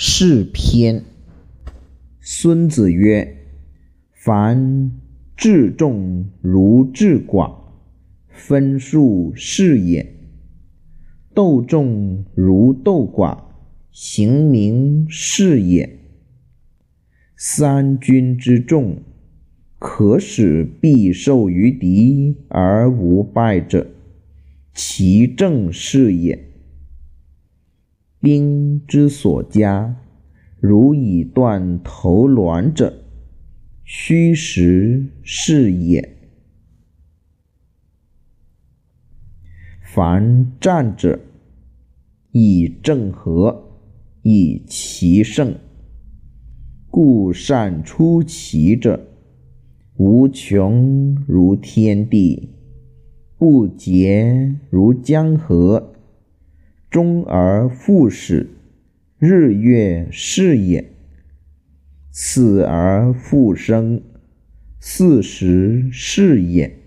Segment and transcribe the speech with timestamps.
[0.00, 1.02] 是篇。
[2.20, 3.36] 孙子曰
[4.14, 4.92] ：“凡
[5.36, 7.52] 至重如至寡，
[8.28, 10.06] 分数是也；
[11.34, 13.42] 斗众如斗寡，
[13.90, 15.98] 行名是也。
[17.36, 19.02] 三军之众，
[19.80, 23.90] 可使必受于敌而无败者，
[24.72, 26.44] 其政是也。”
[28.28, 29.96] 兵之所加，
[30.60, 32.92] 如以断头卵者，
[33.84, 36.06] 虚实是也。
[39.82, 41.18] 凡战者，
[42.32, 43.64] 以正和，
[44.20, 45.54] 以奇胜。
[46.90, 49.08] 故善出奇者，
[49.96, 52.50] 无穷如天地，
[53.38, 55.94] 不竭如江河。
[56.90, 58.48] 终而复始，
[59.18, 60.84] 日月是也；
[62.10, 64.00] 死而复生，
[64.80, 66.78] 四时是也。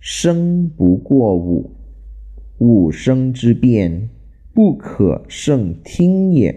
[0.00, 1.70] 生不过五，
[2.56, 4.08] 五生之变，
[4.54, 6.54] 不可胜听也；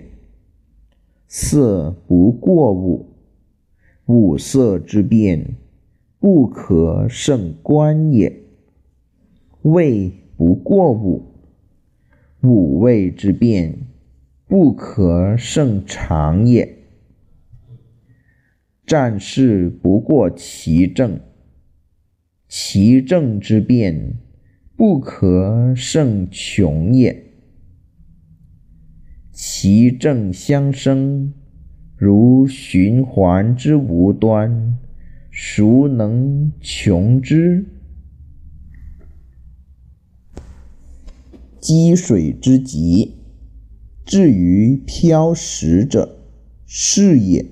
[1.27, 3.07] 色不过五，
[4.05, 5.57] 五色之变，
[6.17, 8.31] 不可胜观也；
[9.63, 11.30] 味不过五。
[12.43, 13.77] 五味之变，
[14.47, 16.77] 不可胜常也。
[18.85, 21.19] 战事不过其政，
[22.47, 24.17] 其政之变，
[24.75, 27.23] 不可胜穷也。
[29.31, 31.33] 其政相生，
[31.95, 34.77] 如循环之无端，
[35.29, 37.65] 孰能穷之？
[41.61, 43.17] 积水之急，
[44.03, 46.17] 至于漂石者，
[46.65, 47.45] 是也；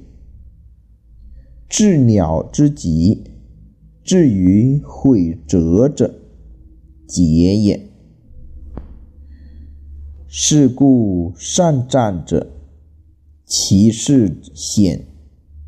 [1.70, 3.24] 至鸟之急，
[4.04, 6.20] 至于毁折者，
[7.08, 7.88] 节也。
[10.28, 12.52] 是故善战者，
[13.46, 15.06] 其势险，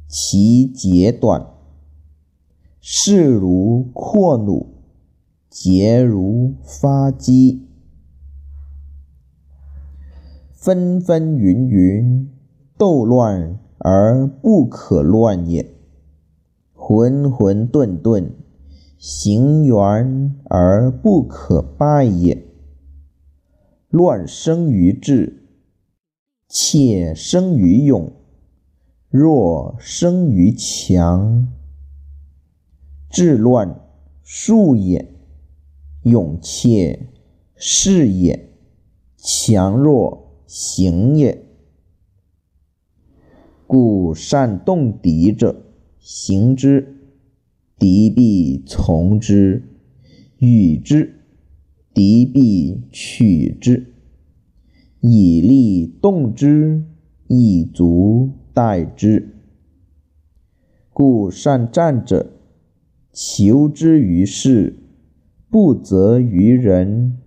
[0.07, 1.45] 其节短。
[2.79, 4.67] 势如阔弩，
[5.47, 7.67] 节如发机。
[10.61, 12.29] 纷纷云云，
[12.77, 15.65] 斗乱而不可乱也；
[16.71, 18.29] 浑浑沌沌，
[18.99, 22.45] 行圆而不可败也。
[23.89, 25.47] 乱生于智，
[26.47, 28.13] 怯生于勇，
[29.09, 31.47] 弱生于强。
[33.09, 33.81] 智乱
[34.21, 35.11] 术也，
[36.03, 37.09] 勇怯
[37.55, 38.53] 势也，
[39.17, 40.27] 强弱。
[40.53, 41.45] 行也，
[43.65, 45.63] 故善动敌者，
[45.97, 46.93] 行之，
[47.79, 49.61] 敌必从之；
[50.39, 51.21] 与之，
[51.93, 53.93] 敌必取之。
[54.99, 56.83] 以利动之，
[57.29, 59.33] 以足待之。
[60.91, 62.29] 故善战者，
[63.13, 64.83] 求之于事，
[65.49, 67.20] 不责于人。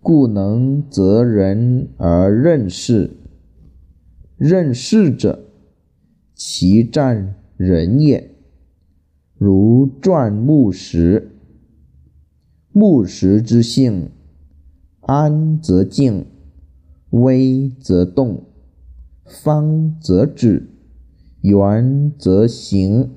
[0.00, 3.16] 故能择人而任事。
[4.36, 5.44] 任事者，
[6.34, 8.34] 其战人也。
[9.36, 11.32] 如转木石。
[12.70, 14.10] 木石之性，
[15.00, 16.26] 安则静，
[17.10, 18.44] 危则动，
[19.24, 20.68] 方则止，
[21.40, 23.10] 圆则行。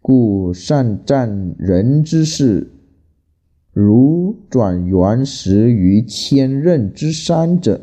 [0.00, 2.70] 故善战人之事。
[3.72, 4.15] 如
[4.48, 7.80] 转圆石于千仞之山者，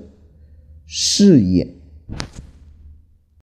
[0.86, 1.68] 是也。